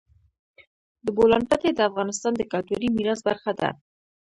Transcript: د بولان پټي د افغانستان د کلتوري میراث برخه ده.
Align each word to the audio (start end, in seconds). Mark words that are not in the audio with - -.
د 1.05 1.07
بولان 1.17 1.43
پټي 1.49 1.71
د 1.75 1.79
افغانستان 1.89 2.33
د 2.37 2.41
کلتوري 2.51 2.87
میراث 2.95 3.21
برخه 3.29 3.51
ده. 3.59 3.69